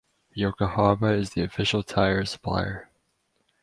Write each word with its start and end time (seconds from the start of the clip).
Yokohama 0.33 1.09
is 1.11 1.29
the 1.33 1.43
official 1.43 1.83
tire 1.83 2.25
supplier. 2.25 2.89